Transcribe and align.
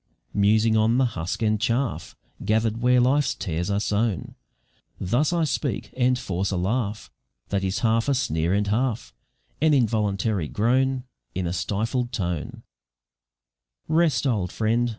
Musing 0.33 0.75
on 0.75 0.97
the 0.97 1.05
husk 1.05 1.43
and 1.43 1.61
chaff 1.61 2.15
Gather'd 2.43 2.81
where 2.81 2.99
life's 2.99 3.35
tares 3.35 3.69
are 3.69 3.79
sown, 3.79 4.33
Thus 4.99 5.31
I 5.31 5.43
speak, 5.43 5.93
and 5.95 6.17
force 6.17 6.49
a 6.49 6.57
laugh 6.57 7.11
That 7.49 7.63
is 7.63 7.81
half 7.85 8.09
a 8.09 8.15
sneer 8.15 8.51
and 8.51 8.65
half 8.65 9.13
An 9.61 9.75
involuntary 9.75 10.47
groan, 10.47 11.03
In 11.35 11.45
a 11.45 11.53
stifled 11.53 12.11
tone 12.11 12.63
"Rest, 13.87 14.25
old 14.25 14.51
friend! 14.51 14.89